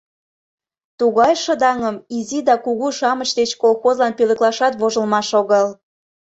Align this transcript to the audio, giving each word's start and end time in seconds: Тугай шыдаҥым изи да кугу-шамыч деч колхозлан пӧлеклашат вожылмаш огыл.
Тугай 0.99 1.33
шыдаҥым 1.43 1.95
изи 2.17 2.39
да 2.47 2.55
кугу-шамыч 2.65 3.29
деч 3.39 3.51
колхозлан 3.61 4.13
пӧлеклашат 4.17 4.73
вожылмаш 4.79 5.29
огыл. 5.41 5.67